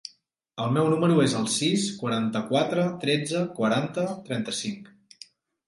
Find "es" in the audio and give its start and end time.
1.23-1.35